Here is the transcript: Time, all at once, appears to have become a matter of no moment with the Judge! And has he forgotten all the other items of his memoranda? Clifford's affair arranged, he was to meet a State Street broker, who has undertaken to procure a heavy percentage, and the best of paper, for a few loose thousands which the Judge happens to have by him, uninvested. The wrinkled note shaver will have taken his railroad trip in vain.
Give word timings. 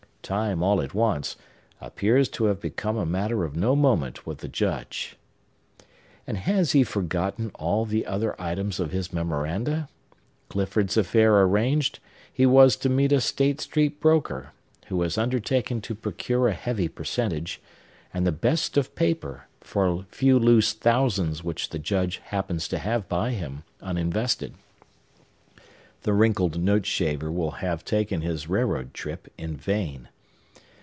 Time, 0.23 0.63
all 0.63 0.81
at 0.81 0.93
once, 0.93 1.35
appears 1.81 2.29
to 2.29 2.45
have 2.45 2.61
become 2.61 2.95
a 2.95 3.05
matter 3.07 3.43
of 3.43 3.57
no 3.57 3.75
moment 3.75 4.25
with 4.25 4.37
the 4.37 4.47
Judge! 4.47 5.17
And 6.25 6.37
has 6.37 6.71
he 6.71 6.83
forgotten 6.85 7.49
all 7.55 7.85
the 7.85 8.05
other 8.05 8.39
items 8.41 8.79
of 8.79 8.91
his 8.91 9.11
memoranda? 9.11 9.89
Clifford's 10.47 10.95
affair 10.95 11.41
arranged, 11.41 11.99
he 12.31 12.45
was 12.45 12.77
to 12.77 12.87
meet 12.87 13.11
a 13.11 13.19
State 13.19 13.59
Street 13.59 13.99
broker, 13.99 14.53
who 14.87 15.01
has 15.01 15.17
undertaken 15.17 15.81
to 15.81 15.95
procure 15.95 16.47
a 16.47 16.53
heavy 16.53 16.87
percentage, 16.87 17.59
and 18.13 18.25
the 18.25 18.31
best 18.31 18.77
of 18.77 18.95
paper, 18.95 19.47
for 19.59 19.85
a 19.87 20.03
few 20.11 20.39
loose 20.39 20.71
thousands 20.71 21.43
which 21.43 21.69
the 21.69 21.79
Judge 21.79 22.17
happens 22.25 22.69
to 22.69 22.77
have 22.77 23.09
by 23.09 23.31
him, 23.31 23.63
uninvested. 23.81 24.53
The 26.03 26.13
wrinkled 26.13 26.59
note 26.59 26.85
shaver 26.87 27.31
will 27.31 27.51
have 27.51 27.83
taken 27.85 28.21
his 28.21 28.47
railroad 28.49 28.93
trip 28.93 29.27
in 29.37 29.55
vain. 29.57 30.07